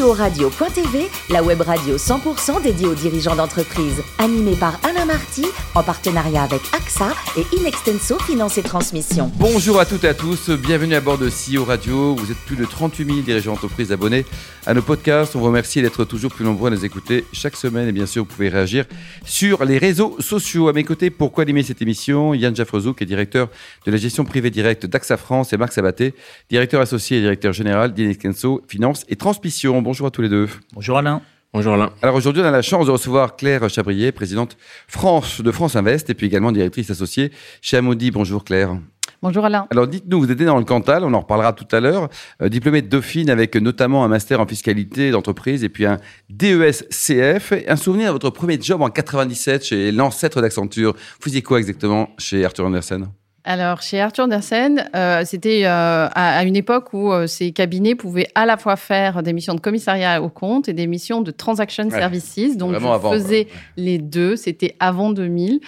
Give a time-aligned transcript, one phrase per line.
[0.00, 4.02] CEO Radio.tv, la web radio 100% dédiée aux dirigeants d'entreprise.
[4.18, 9.30] Animée par Alain Marty, en partenariat avec AXA et Inextenso Finance et Transmission.
[9.36, 12.14] Bonjour à toutes et à tous, bienvenue à bord de CEO Radio.
[12.14, 14.24] Vous êtes plus de 38 000 dirigeants d'entreprise abonnés
[14.66, 15.36] à nos podcasts.
[15.36, 17.88] On vous remercie d'être toujours plus nombreux à nous écouter chaque semaine.
[17.88, 18.86] Et bien sûr, vous pouvez réagir
[19.24, 20.68] sur les réseaux sociaux.
[20.68, 23.48] À mes côtés, pourquoi animer cette émission Yann Jaffrezou, qui est directeur
[23.86, 26.14] de la gestion privée directe d'AXA France, et Marc Sabaté,
[26.48, 29.82] directeur associé et directeur général d'Inextenso Finance et Transmission.
[29.90, 30.48] Bonjour à tous les deux.
[30.72, 31.20] Bonjour Alain.
[31.52, 31.90] Bonjour Alain.
[32.00, 34.56] Alors aujourd'hui, on a la chance de recevoir Claire Chabrier, présidente
[34.86, 38.12] France de France Invest et puis également directrice associée chez Amoudi.
[38.12, 38.76] Bonjour Claire.
[39.20, 39.66] Bonjour Alain.
[39.72, 42.08] Alors dites-nous, vous êtes né dans le Cantal, on en reparlera tout à l'heure,
[42.40, 45.96] euh, diplômé de Dauphine avec notamment un master en fiscalité d'entreprise et puis un
[46.28, 47.52] DES CF.
[47.66, 50.92] Un souvenir de votre premier job en 97 chez l'ancêtre d'Accenture.
[50.92, 53.08] Vous faisiez quoi exactement chez Arthur Andersen?
[53.44, 58.28] Alors, chez Arthur Andersen, euh, c'était euh, à, une époque où euh, ces cabinets pouvaient
[58.34, 61.88] à la fois faire des missions de commissariat au compte et des missions de transaction
[61.88, 62.58] services.
[62.58, 64.36] Donc, je faisais les deux.
[64.36, 65.60] C'était avant 2000.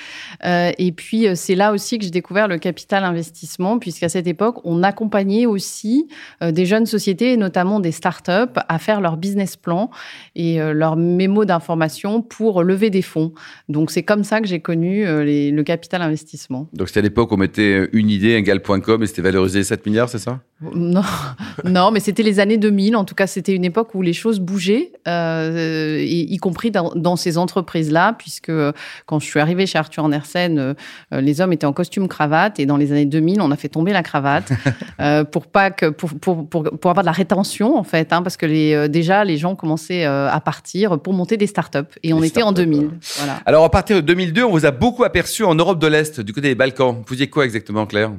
[0.45, 4.83] et puis, c'est là aussi que j'ai découvert le capital investissement, puisqu'à cette époque, on
[4.83, 6.09] accompagnait aussi
[6.43, 9.91] des jeunes sociétés, et notamment des startups, à faire leur business plan
[10.35, 13.33] et leur mémo d'information pour lever des fonds.
[13.69, 16.69] Donc, c'est comme ça que j'ai connu le capital investissement.
[16.73, 17.62] Donc, c'était à l'époque où on mettait
[17.93, 20.41] une idée, un gal.com, et c'était valorisé 7 milliards, c'est ça?
[20.75, 21.03] Non,
[21.65, 22.97] non, mais c'était les années 2000.
[22.97, 27.39] En tout cas, c'était une époque où les choses bougeaient, euh, y compris dans, ces
[27.39, 28.73] entreprises-là, puisque euh,
[29.07, 30.75] quand je suis arrivée chez Arthur Andersen, euh,
[31.21, 33.93] les hommes étaient en costume cravate, et dans les années 2000, on a fait tomber
[33.93, 34.51] la cravate
[35.01, 38.23] euh, pour pas que pour, pour, pour, pour, avoir de la rétention en fait, hein,
[38.23, 42.23] parce que les, déjà les gens commençaient à partir pour monter des startups, et on
[42.23, 42.91] était en 2000.
[43.17, 43.41] Voilà.
[43.47, 46.33] Alors à partir de 2002, on vous a beaucoup aperçu en Europe de l'Est, du
[46.33, 46.97] côté des Balkans.
[46.97, 48.13] Vous faisiez quoi exactement, Claire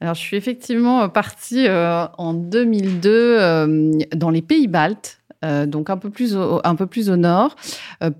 [0.00, 5.20] alors, je suis effectivement partie euh, en 2002 euh, dans les pays baltes.
[5.46, 7.56] Euh, donc un peu plus au, un peu plus au nord,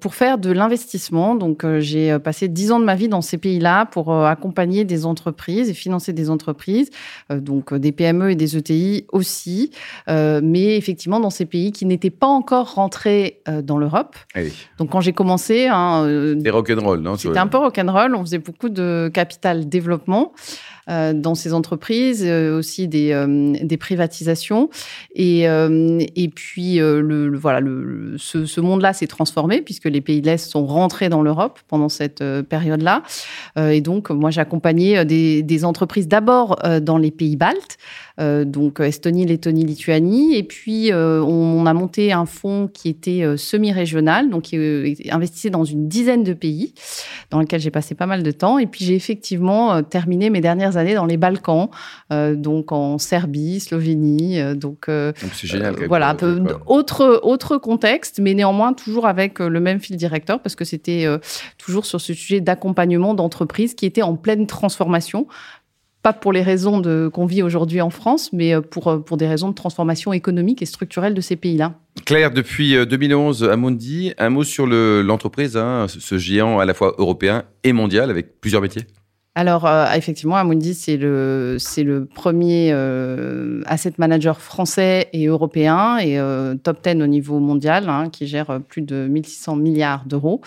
[0.01, 1.35] pour faire de l'investissement.
[1.35, 5.69] Donc j'ai passé dix ans de ma vie dans ces pays-là pour accompagner des entreprises
[5.69, 6.91] et financer des entreprises,
[7.31, 9.71] donc des PME et des ETI aussi,
[10.09, 14.17] mais effectivement dans ces pays qui n'étaient pas encore rentrés dans l'Europe.
[14.35, 16.05] Eh donc quand j'ai commencé, hein,
[16.37, 18.15] c'était rock'n'roll, non C'était un peu rock'n'roll.
[18.15, 20.33] On faisait beaucoup de capital développement.
[20.89, 24.71] Euh, dans ces entreprises, euh, aussi des, euh, des privatisations.
[25.17, 30.27] Et, et puis, le, voilà, le, ce, ce monde-là s'est transformé puisque les pays de
[30.27, 33.03] l'Est sont rentrés dans l'Europe pendant cette période-là.
[33.57, 37.79] et donc, moi, j'accompagnais des, des entreprises d'abord dans les pays baltes.
[38.19, 40.37] Euh, donc Estonie, Lettonie, Lituanie.
[40.37, 44.57] Et puis, euh, on, a monté un fonds qui était euh, semi-régional, donc qui
[45.11, 46.73] investissait dans une dizaine de pays,
[47.31, 48.59] dans lequel j'ai passé pas mal de temps.
[48.59, 51.69] Et puis, j'ai effectivement terminé mes dernières années dans les Balkans,
[52.11, 54.41] donc en Serbie, Slovénie.
[54.55, 55.75] donc, c'est génial.
[55.89, 60.55] voilà, un peu autre, autre contexte, mais néanmoins toujours avec le même fil directeur, parce
[60.55, 61.07] que c'était
[61.59, 65.27] toujours sur ce sujet d'accompagnement d'entreprises qui étaient en pleine transformation
[66.07, 66.81] pas pour les raisons
[67.13, 70.63] qu'on vit aujourd'hui en France, mais euh, pour, euh, pour des raisons de transformation économique
[70.63, 71.75] et structurelle de ces pays-là.
[72.05, 76.95] Claire, depuis 2011, euh, Amundi, un mot sur l'entreprise, hein, ce géant à la fois
[76.99, 78.87] européen et mondial avec plusieurs métiers?
[79.39, 82.73] Alors, effectivement, Amundi, c'est le, premier
[83.67, 86.19] asset manager français et européen et
[86.63, 90.41] top 10 au niveau mondial, hein, qui gère plus de 1600 milliards d'euros.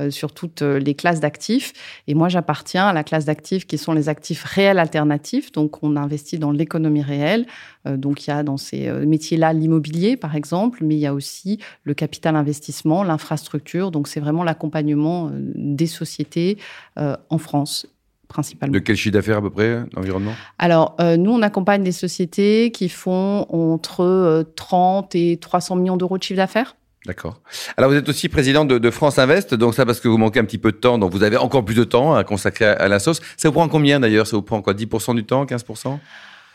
[0.00, 1.72] Euh, sur toutes euh, les classes d'actifs.
[2.06, 5.52] Et moi, j'appartiens à la classe d'actifs qui sont les actifs réels alternatifs.
[5.52, 7.46] Donc, on investit dans l'économie réelle.
[7.86, 11.14] Euh, donc, il y a dans ces métiers-là l'immobilier, par exemple, mais il y a
[11.14, 13.90] aussi le capital investissement, l'infrastructure.
[13.90, 16.58] Donc, c'est vraiment l'accompagnement des sociétés
[16.96, 17.86] en France
[18.30, 18.72] Principalement.
[18.72, 20.32] De quel chiffre d'affaires à peu près, l'environnement?
[20.58, 26.22] Alors, nous, on accompagne des sociétés qui font entre 30 et 300 millions d'euros de
[26.22, 26.76] chiffre d'affaires.
[27.06, 27.40] D'accord.
[27.78, 30.44] Alors vous êtes aussi président de, France Invest, donc ça parce que vous manquez un
[30.44, 32.98] petit peu de temps, donc vous avez encore plus de temps à consacrer à, la
[32.98, 33.20] sauce.
[33.38, 34.26] Ça vous prend combien d'ailleurs?
[34.26, 34.74] Ça vous prend quoi?
[34.74, 35.44] 10% du temps?
[35.46, 35.98] 15%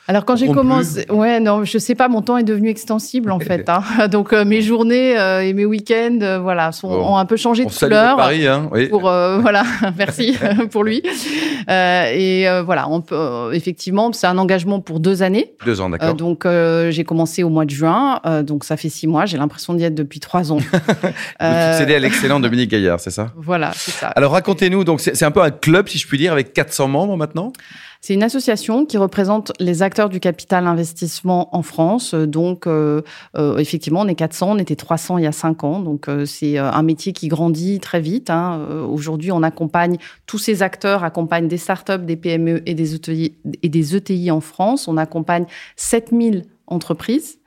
[0.08, 3.40] alors quand j'ai commencé, ouais, non, je sais pas, mon temps est devenu extensible en
[3.46, 3.68] fait.
[3.70, 4.08] Hein.
[4.12, 7.66] Donc euh, mes journées euh, et mes week-ends, euh, voilà, sont, ont un peu changé
[7.66, 8.16] de couleur.
[8.16, 8.88] Paris, hein, oui.
[8.88, 9.64] Pour voilà,
[9.98, 10.38] merci
[10.72, 11.02] pour lui.
[11.68, 15.54] et voilà, on peut effectivement, c'est un engagement pour deux années.
[15.66, 16.14] Deux ans, d'accord.
[16.14, 16.46] donc
[16.90, 19.26] j'ai commencé au mois de juin, donc ça fait six mois.
[19.26, 20.58] J'ai l'impression d'y être depuis trois ans.
[20.58, 23.32] Vous succédez à l'excellent Dominique Gaillard, c'est ça?
[23.36, 24.08] Voilà, c'est ça.
[24.10, 27.18] Alors racontez-nous, donc c'est un peu un club, si je puis dire, avec 400 membres
[27.18, 27.52] maintenant?
[28.06, 32.14] C'est une association qui représente les acteurs du capital investissement en France.
[32.14, 33.02] Donc, euh,
[33.36, 35.80] euh, effectivement, on est 400, on était 300 il y a 5 ans.
[35.80, 38.30] Donc, euh, c'est un métier qui grandit très vite.
[38.30, 38.64] Hein.
[38.88, 39.98] Aujourd'hui, on accompagne,
[40.28, 44.88] tous ces acteurs accompagnent des startups, des PME et des des ETI en France.
[44.88, 47.40] On accompagne 7000 entreprises.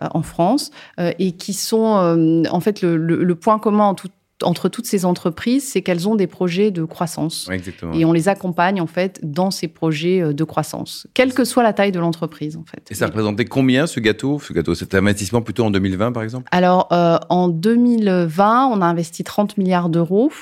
[0.00, 3.96] en France et qui sont en fait le, point commun
[4.42, 7.48] entre toutes ces entreprises, c'est qu'elles ont des projets de croissance.
[7.94, 11.72] et on les accompagne en fait dans ces projets de croissance, quelle que soit la
[11.72, 12.86] taille de l'entreprise en fait.
[12.90, 14.38] Et ça représentait combien ce gâteau?
[14.40, 16.48] Ce gâteau, cet investissement plutôt en 2020 par exemple?
[16.50, 20.32] Alors en 2020, on a investi 30 milliards d'euros.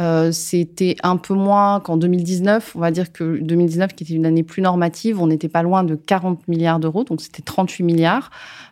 [0.00, 2.72] Euh, c'était un peu moins qu'en 2019.
[2.74, 5.84] On va dire que 2019, qui était une année plus normative, on n'était pas loin
[5.84, 8.30] de 40 milliards d'euros, donc c'était 38 milliards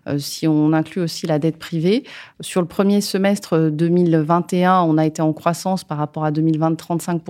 [0.08, 2.04] euh, si on inclut aussi la dette privée.
[2.40, 7.22] Sur le premier semestre 2021, on a été en croissance par rapport à 2020 35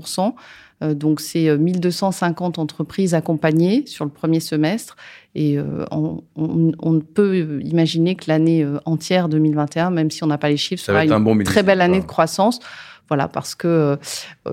[0.82, 4.96] euh, donc, c'est 1250 entreprises accompagnées sur le premier semestre.
[5.34, 5.56] Et
[5.90, 10.82] on, on, peut imaginer que l'année entière 2021, même si on n'a pas les chiffres,
[10.82, 12.60] sera une très belle année de croissance.
[13.08, 13.96] Voilà, parce que euh,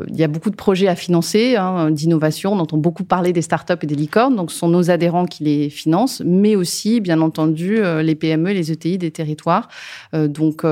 [0.09, 2.51] il y a beaucoup de projets à financer, hein, d'innovation.
[2.53, 4.35] On entend beaucoup parler des startups et des licornes.
[4.35, 8.51] Donc, ce sont nos adhérents qui les financent, mais aussi, bien entendu, euh, les PME,
[8.51, 9.69] les ETI des territoires.
[10.13, 10.65] Euh, donc,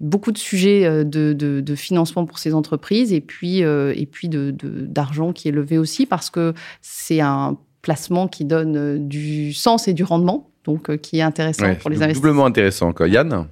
[0.00, 5.52] beaucoup de sujets de, financement pour ces entreprises et puis, et puis d'argent qui est
[5.52, 6.52] levé aussi parce que
[6.82, 11.90] c'est un placement qui donne du sens et du rendement, donc qui est intéressant pour
[11.90, 12.22] les investisseurs.
[12.22, 12.92] Doublement intéressant.
[12.92, 13.08] Quoi.
[13.08, 13.46] Yann?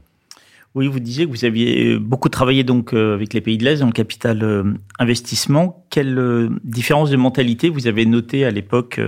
[0.79, 3.81] Oui, vous disiez que vous aviez beaucoup travaillé donc euh, avec les pays de l'Est
[3.81, 4.63] dans le capital euh,
[5.01, 5.85] investissement.
[5.91, 9.01] Quelle euh, différence de mentalité vous avez noté à l'époque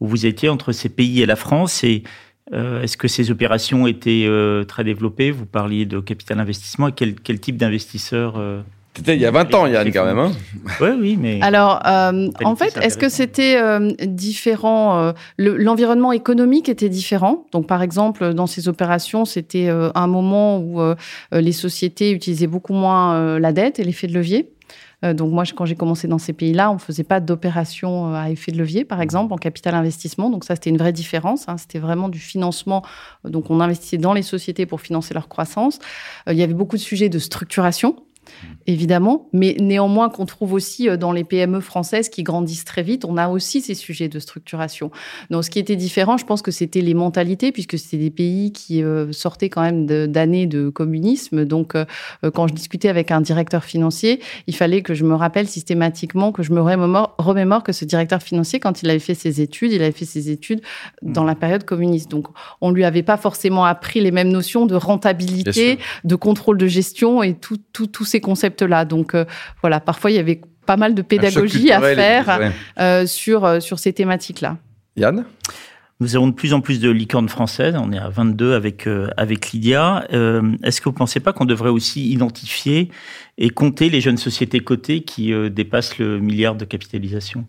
[0.00, 1.82] où vous étiez entre ces pays et la France?
[1.82, 2.04] Et
[2.52, 4.28] est-ce que ces opérations étaient
[4.68, 5.30] très développées?
[5.30, 6.88] Vous parliez de capital investissement.
[6.88, 8.34] Et quel, quel type d'investisseurs
[8.94, 10.18] c'était il y a 20 ans, Yann, quand même.
[10.18, 10.32] Hein
[10.80, 11.40] oui, oui, mais.
[11.40, 17.46] Alors, euh, en fait, est-ce que c'était euh, différent euh, L'environnement économique était différent?
[17.52, 20.80] Donc, par exemple, dans ces opérations, c'était un moment où
[21.32, 24.50] les sociétés utilisaient beaucoup moins la dette et l'effet de levier.
[25.02, 28.52] Donc moi, quand j'ai commencé dans ces pays-là, on ne faisait pas d'opération à effet
[28.52, 30.30] de levier, par exemple, en capital investissement.
[30.30, 31.48] Donc ça, c'était une vraie différence.
[31.48, 31.56] Hein.
[31.56, 32.84] C'était vraiment du financement.
[33.24, 35.80] Donc on investissait dans les sociétés pour financer leur croissance.
[36.30, 37.96] Il y avait beaucoup de sujets de structuration
[38.66, 43.04] évidemment, mais néanmoins qu'on trouve aussi euh, dans les PME françaises qui grandissent très vite,
[43.04, 44.90] on a aussi ces sujets de structuration.
[45.30, 48.52] Donc, ce qui était différent, je pense que c'était les mentalités, puisque c'était des pays
[48.52, 51.44] qui euh, sortaient quand même d'années de, communisme.
[51.44, 51.84] Donc, euh,
[52.32, 56.42] quand je discutais avec un directeur financier, il fallait que je me rappelle systématiquement, que
[56.42, 59.92] je me remémore, que ce directeur financier, quand il avait fait ses études, il avait
[59.92, 60.60] fait ses études
[61.02, 62.10] dans la période communiste.
[62.10, 62.28] Donc,
[62.60, 67.22] on lui avait pas forcément appris les mêmes notions de rentabilité, de contrôle de gestion
[67.22, 68.86] et tous ces concept-là.
[68.86, 69.26] Donc euh,
[69.60, 73.78] voilà, parfois il y avait pas mal de pédagogie à faire euh, sur, euh, sur
[73.78, 74.56] ces thématiques-là.
[74.96, 75.26] Yann?
[76.00, 77.76] Nous avons de plus en plus de licornes françaises.
[77.78, 80.04] On est à 22 avec avec Lydia.
[80.10, 82.90] Est-ce que vous ne pensez pas qu'on devrait aussi identifier
[83.38, 87.46] et compter les jeunes sociétés cotées qui dépassent le milliard de capitalisation?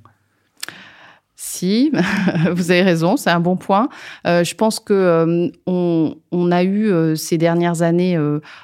[1.53, 1.91] Si,
[2.51, 3.89] vous avez raison, c'est un bon point.
[4.25, 8.17] Euh, je pense que euh, a eu euh, ces dernières années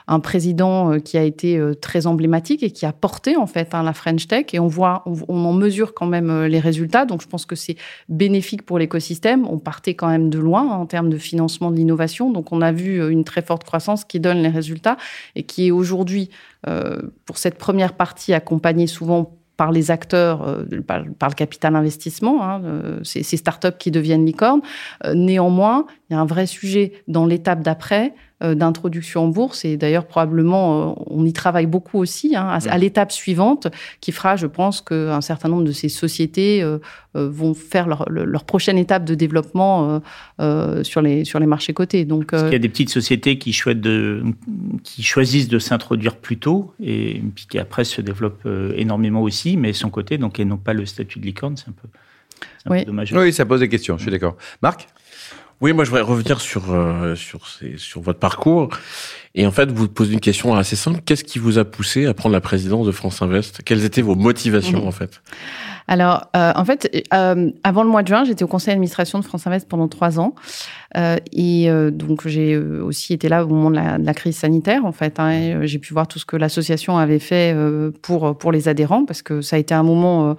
[0.07, 3.93] un président qui a été très emblématique et qui a porté en fait hein, la
[3.93, 7.05] French Tech et on voit, on, en mesure quand même les résultats.
[7.05, 7.77] Donc je pense que c'est
[8.09, 9.47] bénéfique pour l'écosystème.
[9.47, 12.71] On partait quand même de loin en termes de financement de l'innovation, donc on a
[12.71, 14.97] vu une très forte croissance qui donne les résultats
[15.35, 16.29] et qui est aujourd'hui
[17.25, 22.61] pour cette première partie accompagnée souvent par les acteurs, euh, par, le capital investissement, hein,
[22.63, 24.61] euh, ces, startups qui deviennent licornes.
[25.03, 29.75] Euh, néanmoins, il y a un vrai sujet dans l'étape d'après d'introduction en bourse et
[29.75, 33.67] d'ailleurs probablement on y travaille beaucoup aussi hein, à, l'étape suivante
[33.99, 36.65] qui fera, je pense, qu'un certain nombre de ces sociétés
[37.13, 40.01] vont faire leur, prochaine étape de développement
[40.83, 42.05] sur les sur les marchés cotés.
[42.05, 44.23] Donc, il y a des petites sociétés qui, de,
[44.83, 49.73] qui choisissent de s'introduire plus tôt et puis qui après se développent énormément aussi mais
[49.73, 51.87] son côté, donc, et non pas le statut de licorne, c'est un peu,
[52.69, 52.85] oui.
[52.85, 53.11] dommage.
[53.13, 54.35] Oui, ça pose des questions, je suis d'accord.
[54.61, 54.87] Marc?
[55.61, 57.41] Oui, moi je voudrais revenir sur euh, sur
[57.77, 58.69] sur votre parcours
[59.35, 61.01] et en fait vous poser une question assez simple.
[61.05, 63.61] Qu'est-ce qui vous a poussé à prendre la présidence de France Invest?
[63.63, 64.87] Quelles étaient vos motivations mhm.
[64.87, 65.21] en fait?
[65.91, 69.25] Alors, euh, en fait, euh, avant le mois de juin, j'étais au conseil d'administration de
[69.25, 70.35] France Invest pendant trois ans.
[71.33, 75.19] Et donc, j'ai aussi été là au moment de la, crise sanitaire, en fait.
[75.19, 77.55] Hein, j'ai pu voir tout ce que l'association avait fait
[78.03, 80.35] pour, pour les adhérents, parce que ça a été un moment,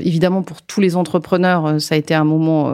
[0.00, 2.68] évidemment, pour tous les entrepreneurs, ça a été un moment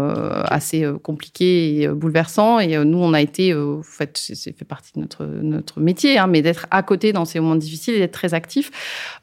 [0.44, 2.58] assez compliqué et bouleversant.
[2.58, 6.26] Et nous, on a été, en fait, c'est fait partie de notre, notre métier, hein,
[6.26, 8.70] mais d'être à côté dans ces moments difficiles et d'être très actif.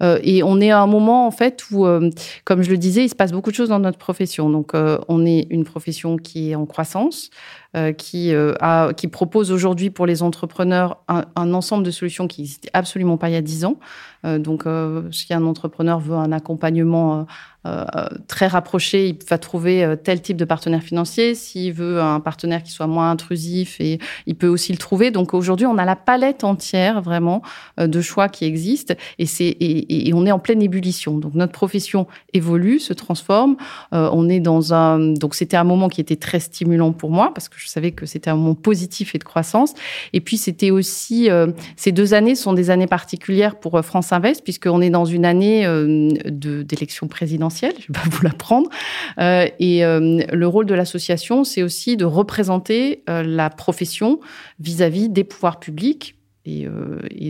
[0.01, 1.85] et on est à un moment, en fait, où,
[2.45, 4.49] comme je le disais, il se passe beaucoup de choses dans notre profession.
[4.49, 7.29] Donc, euh, on est une profession qui est en croissance.
[7.97, 13.17] Qui, a, qui propose aujourd'hui pour les entrepreneurs un, ensemble de solutions qui n'existaient absolument
[13.17, 13.77] pas il y a 10 ans.
[14.23, 14.65] donc,
[15.11, 17.27] si un entrepreneur veut un accompagnement
[17.67, 17.85] euh,
[18.27, 21.35] très rapproché, il va trouver euh, tel type de partenaire financier.
[21.35, 25.11] S'il veut un partenaire qui soit moins intrusif, il peut aussi le trouver.
[25.11, 27.41] Donc aujourd'hui, on a la palette entière vraiment
[27.77, 31.17] euh, de choix qui existent et c'est et, on est en pleine ébullition.
[31.17, 33.57] Donc notre profession évolue, se transforme.
[33.91, 37.49] on est dans un donc c'était un moment qui était très stimulant pour moi parce
[37.49, 39.73] que je savais que c'était un moment positif et de croissance.
[40.13, 41.29] Et puis c'était aussi
[41.75, 45.65] ces deux années sont des années particulières pour France Invest puisqu'on est dans une année
[45.65, 48.69] de d'élection présidentielle je vais pas vous l'apprendre.
[49.19, 54.19] Euh, et euh, le rôle de l'association, c'est aussi de représenter euh, la profession
[54.59, 56.15] vis-à-vis des pouvoirs publics
[56.45, 56.65] et,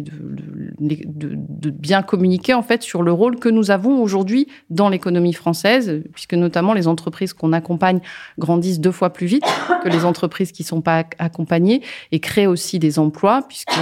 [0.02, 6.02] de, bien communiquer en fait sur le rôle que nous avons aujourd'hui dans l'économie française,
[6.14, 8.00] puisque notamment les entreprises qu'on accompagne
[8.38, 9.46] grandissent deux fois plus vite
[9.84, 13.80] que les entreprises qui ne sont pas accompagnées et créent aussi des emplois, puisque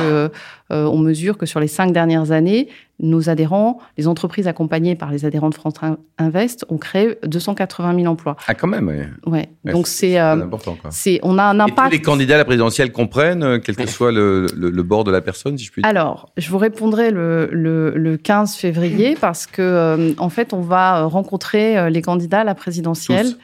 [0.70, 5.26] on mesure que sur les cinq dernières années, nos adhérents, les entreprises accompagnées par les
[5.26, 5.76] adhérents de France
[6.18, 8.36] Invest ont créé 280 000 emplois.
[8.48, 9.32] Ah, quand même, oui.
[9.32, 9.50] Ouais.
[9.72, 10.78] Donc c'est euh, important.
[10.90, 11.88] C'est on a un impact.
[11.88, 15.04] Et tous les candidats à la présidentielle comprennent, euh, quel que soit le, le, bord
[15.04, 15.90] de la personne, si je puis dire.
[15.90, 21.04] Alors, je vous répondrai le, le 15 février parce que euh, en fait, on va
[21.04, 23.28] rencontrer les candidats à la présidentielle.
[23.28, 23.38] Tous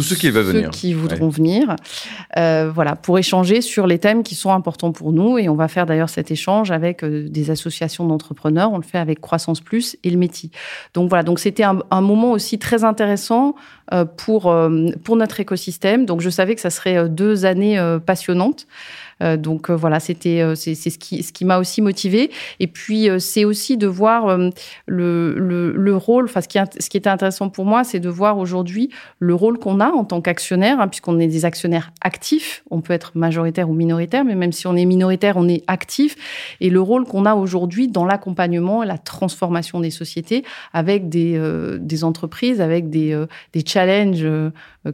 [0.00, 0.70] ceux qui veulent venir.
[0.72, 1.76] Ceux qui voudront venir.
[2.36, 5.38] Euh, voilà, pour échanger sur les thèmes qui sont importants pour nous.
[5.38, 8.72] Et on va faire d'ailleurs cet échange avec euh, des associations d'entrepreneurs.
[8.72, 10.50] On le fait avec Croissance Plus et le métier.
[10.94, 13.54] Donc voilà, donc c'était un, un, moment aussi très intéressant
[13.92, 14.54] euh, pour,
[15.04, 16.04] pour notre écosystème.
[16.04, 18.66] Donc je savais que ça serait deux années passionnantes.
[19.22, 22.30] Euh, donc euh, voilà, c'était euh, c'est ce qui ce qui m'a aussi motivé.
[22.58, 24.36] Et puis c'est aussi de voir
[24.86, 26.24] le, le, le, rôle.
[26.24, 29.58] Enfin, ce qui ce qui était intéressant pour moi, c'est de voir aujourd'hui le rôle
[29.58, 32.62] qu'on a en tant qu'actionnaire, hein, puisqu'on est des actionnaires actifs.
[32.70, 36.16] On peut être majoritaire ou minoritaire, mais même si on est minoritaire, on est actif.
[36.60, 41.40] Et le rôle qu'on a aujourd'hui dans l'accompagnement et la transformation des sociétés avec des,
[41.78, 44.26] des entreprises, avec des, des challenges,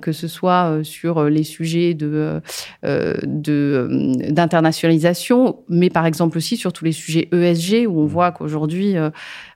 [0.01, 2.41] que ce soit sur les sujets de,
[2.83, 8.09] d'internationalisation, mais par exemple aussi sur tous les sujets ESG, où on mmh.
[8.09, 9.11] voit qu'aujourd'hui, euh,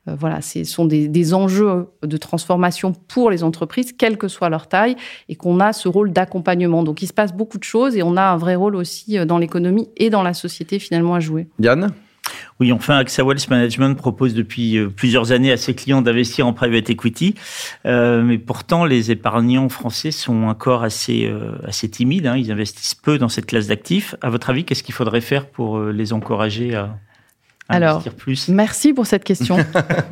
[0.08, 4.49] euh, voilà, ce sont des, des, enjeux de transformation pour les entreprises, quelle que soit
[4.49, 4.96] leur taille,
[5.28, 6.82] et qu'on a ce rôle d'accompagnement.
[6.82, 9.25] Donc il se passe beaucoup de choses et on a un vrai rôle aussi euh,
[9.25, 11.49] dans l'économie et dans la société finalement à jouer.
[11.58, 11.92] Yann
[12.61, 16.52] oui, enfin, AXA Wealth Management propose depuis euh, plusieurs années à ses clients d'investir en
[16.52, 17.35] private equity,
[17.87, 22.26] euh, mais pourtant les épargnants français sont encore assez euh, assez timides.
[22.26, 24.14] Hein, ils investissent peu dans cette classe d'actifs.
[24.20, 26.97] À votre avis, qu'est-ce qu'il faudrait faire pour les encourager à
[27.71, 28.05] alors,
[28.49, 29.57] merci pour cette question.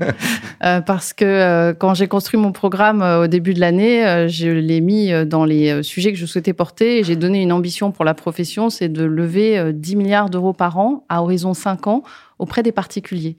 [0.64, 4.48] euh, parce que euh, quand j'ai construit mon programme euh, au début de l'année, je
[4.48, 8.04] l'ai mis dans les sujets que je souhaitais porter et j'ai donné une ambition pour
[8.04, 12.02] la profession, c'est de lever 10 milliards d'euros par an à horizon 5 ans
[12.38, 13.36] auprès des particuliers.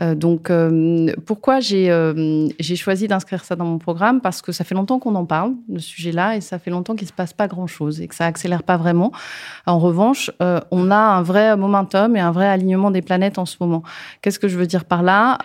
[0.00, 4.20] Euh, donc, euh, pourquoi euh, j'ai choisi d'inscrire ça dans mon programme?
[4.20, 7.08] Parce que ça fait longtemps qu'on en parle ce sujet-là et ça fait longtemps qu'il
[7.08, 9.12] se passe pas grand-chose et que ça accélère pas vraiment.
[9.66, 10.30] En revanche,
[10.70, 13.82] on a un vrai momentum et un vrai alignement des planètes en ce moment.
[14.22, 15.38] Qu'est-ce que je veux dire par là?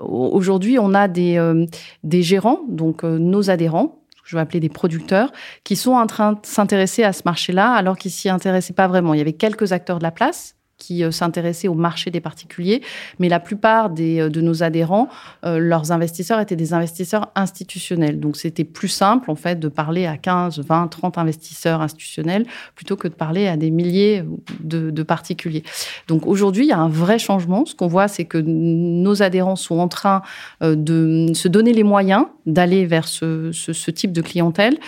[0.00, 1.66] Aujourd'hui, on a des,
[2.02, 5.32] des gérants, donc nos adhérents, je vais appeler des producteurs,
[5.64, 9.14] qui sont en train de s'intéresser à ce marché-là alors qu'ils s'y intéressaient pas vraiment.
[9.14, 12.82] Il y avait quelques acteurs de la place, qui euh, s'intéressaient au marché des particuliers,
[13.18, 15.08] mais la plupart des, euh, de nos adhérents,
[15.44, 18.20] euh, leurs investisseurs étaient des investisseurs institutionnels.
[18.20, 22.96] Donc c'était plus simple en fait de parler à 15, 20, 30 investisseurs institutionnels plutôt
[22.96, 24.24] que de parler à des milliers
[24.60, 25.62] de, particuliers.
[26.08, 27.66] Donc aujourd'hui, il y a un vrai changement.
[27.66, 30.22] Ce qu'on voit, c'est que nos adhérents sont en train
[30.62, 34.78] de se donner les moyens d'aller vers ce, type de clientèle.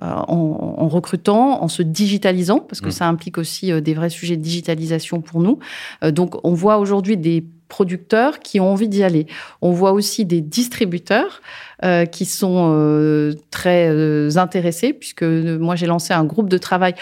[0.00, 2.92] En, en, recrutant, en se digitalisant, parce que mmh.
[2.92, 5.58] ça implique aussi euh, des vrais sujets de digitalisation pour nous.
[6.02, 9.26] Euh, donc, on voit aujourd'hui des producteurs qui ont envie d'y aller.
[9.62, 11.40] On voit aussi des distributeurs
[11.84, 16.94] euh, qui sont euh, très intéressés, puisque moi j'ai lancé un groupe de travail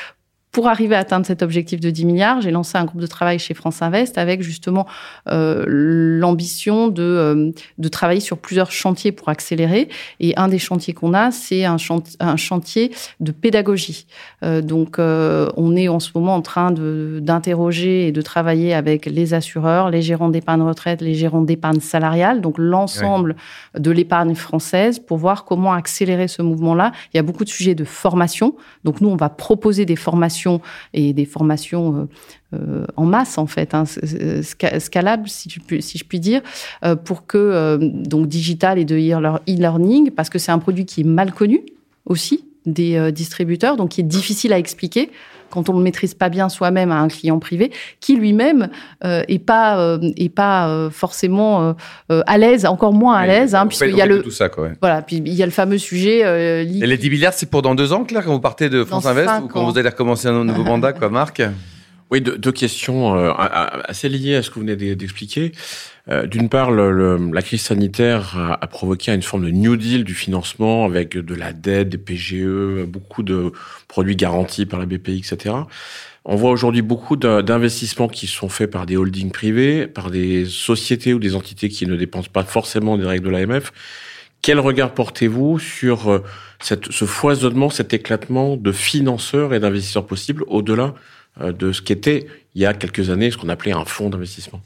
[0.54, 3.40] pour arriver à atteindre cet objectif de 10 milliards, j'ai lancé un groupe de travail
[3.40, 4.86] chez France Invest avec justement
[5.28, 9.88] euh, l'ambition de, euh, de travailler sur plusieurs chantiers pour accélérer.
[10.20, 14.06] Et un des chantiers qu'on a, c'est un, chantier, un chantier de pédagogie.
[14.44, 19.06] Euh, donc, euh, on est en ce moment en train d'interroger et de travailler avec
[19.06, 23.34] les assureurs, les gérants d'épargne retraite, les gérants d'épargne salariale, donc l'ensemble
[23.76, 26.92] de l'épargne française pour voir comment accélérer ce mouvement-là.
[27.12, 28.54] Il y a beaucoup de sujets de formation.
[28.84, 30.43] Donc, nous, on va proposer des formations
[30.92, 32.04] et des formations euh,
[32.54, 35.48] euh, en masse en fait, hein, scalables si,
[35.80, 36.42] si je puis dire,
[36.84, 41.04] euh, pour que donc digital et de e-learning, parce que c'est un produit qui est
[41.04, 41.60] mal connu
[42.06, 45.10] aussi des distributeurs, donc qui est difficile à expliquer
[45.54, 48.68] quand on ne maîtrise pas bien soi-même à un client privé, qui lui-même
[49.04, 51.74] euh, est pas euh, est pas euh, forcément
[52.08, 54.70] à l'aise, encore moins à l'aise, hein, puisqu'il y a le tout ça quoi.
[54.80, 56.20] Voilà, puis il y a le fameux sujet.
[56.20, 59.06] Et les 10 milliards, c'est pour dans deux ans, Claire, quand vous partez de France
[59.06, 61.42] Invest ou quand vous allez recommencer un nouveau mandat, quoi, Marc?
[62.10, 63.14] Oui, deux, questions
[63.88, 65.52] assez liées à ce que vous venez d'expliquer.
[66.10, 70.04] Euh, d'une part, le, la crise sanitaire a, a, provoqué une forme de New Deal
[70.04, 73.52] du financement avec de la dette, des PGE, beaucoup de
[73.88, 75.54] produits garantis par la BPI, etc.
[76.26, 81.14] On voit aujourd'hui beaucoup d'investissements qui sont faits par des holdings privés, par des sociétés
[81.14, 83.72] ou des entités qui ne dépensent pas forcément des règles de l'AMF.
[84.40, 86.22] Quel regard portez-vous sur euh,
[86.60, 90.94] cette, ce foisonnement, cet éclatement de financeurs et d'investisseurs possibles au-delà
[91.40, 94.60] euh, de ce qu'était il y a quelques années ce qu'on appelait un fonds d'investissement?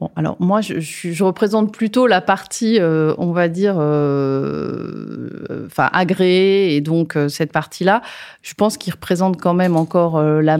[0.00, 5.90] Bon, alors moi, je, je, représente plutôt la partie, euh, on va dire, euh, enfin
[5.92, 8.02] agréée, et donc euh, cette partie-là,
[8.42, 10.56] je pense qu'il représente quand même encore la,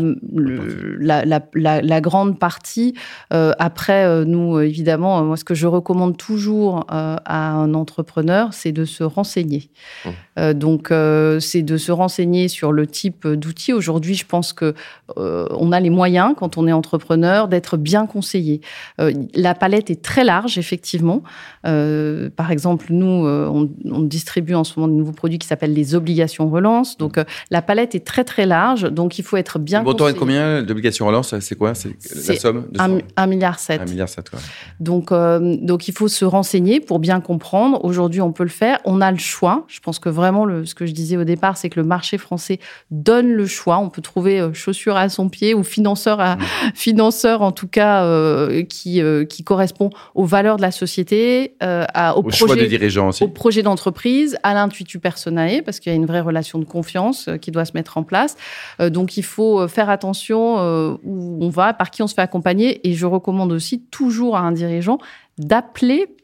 [0.98, 2.94] la, la, la, grande partie.
[3.30, 9.04] après, nous, évidemment, moi, ce que je recommande toujours à un entrepreneur, c'est de se
[9.04, 9.70] renseigner.
[10.04, 10.52] Mmh.
[10.54, 10.92] donc,
[11.40, 13.72] c'est de se renseigner sur le type d'outils.
[13.72, 14.74] Aujourd'hui, je pense que
[15.16, 18.60] on a les moyens, quand on est entrepreneur, d'être bien conseillé
[19.34, 21.22] la palette est très large, effectivement.
[21.66, 25.74] Euh, par exemple, nous, euh, on, distribue en ce moment de nouveaux produits qui s'appellent
[25.74, 26.96] les obligations relance.
[26.98, 28.84] Donc, euh, la palette est très, très large.
[28.84, 29.80] Donc, il faut être bien.
[29.80, 31.74] Le montant est combien d'obligations relance C'est quoi?
[31.74, 31.96] C'est
[32.28, 33.80] la somme de 1 milliard 7.
[33.82, 34.30] 1 milliard 7,
[34.80, 37.84] Donc, donc, il faut se renseigner pour bien comprendre.
[37.84, 38.78] Aujourd'hui, on peut le faire.
[38.84, 39.64] On a le choix.
[39.68, 42.18] Je pense que vraiment, le, ce que je disais au départ, c'est que le marché
[42.18, 43.78] français donne le choix.
[43.78, 46.40] On peut trouver chaussures à son pied ou financeur à mmh.
[46.74, 48.04] financeur, en tout cas,
[48.68, 53.24] qui euh, qui correspond aux valeurs de la société, euh, à, au, projet, dirigeants aussi.
[53.24, 57.28] au projet d'entreprise, à l'intuitu personnel, parce qu'il y a une vraie relation de confiance
[57.28, 58.36] euh, qui doit se mettre en place.
[58.80, 60.56] donc il faut faire attention
[61.04, 64.40] où on va, par qui on se fait accompagner, et je recommande aussi toujours à
[64.40, 64.98] un dirigeant
[65.38, 66.17] d'appeler euh,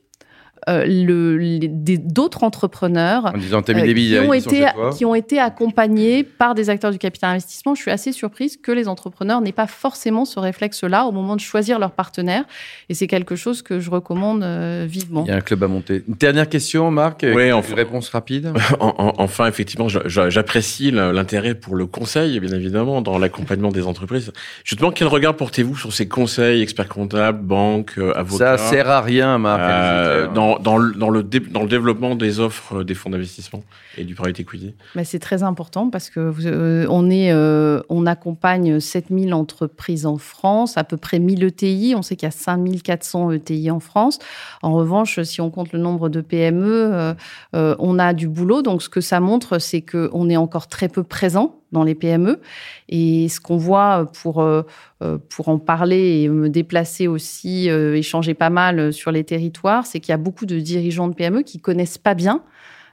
[0.67, 4.67] d'autres entrepreneurs euh, qui, ont été,
[4.97, 7.75] qui ont été accompagnés par des acteurs du capital investissement.
[7.75, 11.41] Je suis assez surprise que les entrepreneurs n'aient pas forcément ce réflexe-là au moment de
[11.41, 12.45] choisir leur partenaire.
[12.89, 15.25] Et c'est quelque chose que je recommande euh, vivement.
[15.27, 16.03] Il y a un club à monter.
[16.09, 18.53] Une dernière question, Marc Oui, enfin, une réponse rapide.
[18.81, 24.33] enfin, effectivement, j'apprécie l'intérêt pour le conseil, bien évidemment, dans l'accompagnement des entreprises.
[24.65, 29.39] Justement, quel regard portez-vous sur ces conseils, experts comptables, banques, avocats Ça sert à rien,
[29.39, 29.61] Marc.
[29.61, 33.63] Euh, dans, dans, le, dans, le développement des offres euh, des fonds d'investissement
[33.97, 38.07] et du private equity bah, C'est très important parce que euh, on, est, euh, on
[38.07, 41.95] accompagne 7000 entreprises en France, à peu près 1000 ETI.
[41.97, 44.19] On sait qu'il y a 5400 ETI en France.
[44.63, 47.15] En revanche, si on compte le nombre de PME,
[47.53, 48.63] on a du boulot.
[48.63, 52.41] Donc, ce que ça montre, c'est qu'on est encore très peu présent dans les PME.
[52.89, 54.63] Et ce qu'on voit pour, euh,
[55.03, 59.85] euh, pour en parler et me déplacer aussi, euh, échanger pas mal sur les territoires,
[59.85, 62.43] c'est qu'il y a beaucoup de dirigeants de PME qui connaissent pas bien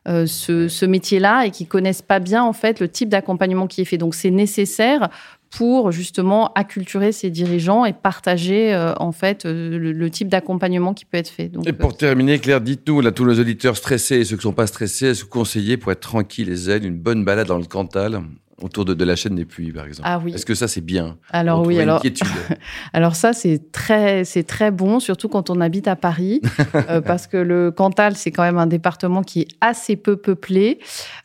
[0.08, 3.86] ce, ce métier-là et qui connaissent pas bien en fait le type d'accompagnement qui est
[3.86, 4.00] fait.
[4.00, 5.10] Donc c'est nécessaire
[5.52, 11.30] pour justement acculturer ces dirigeants et partager en fait le, type d'accompagnement qui peut être
[11.30, 11.50] fait.
[11.50, 14.52] Donc, et pour terminer, Claire, dites-nous, là, tous nos auditeurs stressés et ceux qui ne
[14.52, 17.48] sont pas stressés, est-ce que vous conseillez pour être tranquille et zen une bonne balade
[17.48, 18.24] dans le Cantal?
[18.64, 20.08] Autour de, de, la chaîne des puits, par exemple.
[20.10, 20.34] Ah oui.
[20.34, 22.02] Est-ce que ça, c'est bien Alors oui, alors,
[22.94, 26.42] alors ça, c'est très, c'est très bon, surtout quand on habite à Paris,
[26.76, 30.80] euh, parce que le Cantal, c'est quand même un département qui est assez peu peuplé.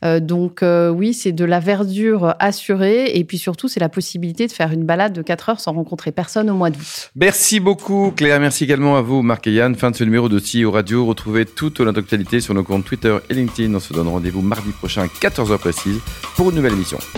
[0.05, 4.47] Euh, donc euh, oui, c'est de la verdure assurée, et puis surtout, c'est la possibilité
[4.47, 7.11] de faire une balade de 4 heures sans rencontrer personne au mois d'août.
[7.15, 8.41] Merci beaucoup, Claire.
[8.41, 9.75] Merci également à vous, Marc et Yann.
[9.75, 11.07] Fin de ce numéro de CEO Radio.
[11.07, 13.75] Retrouvez toute notre actualité sur nos comptes Twitter et LinkedIn.
[13.75, 16.01] On se donne rendez-vous mardi prochain à 14h précise
[16.37, 16.99] pour une nouvelle émission.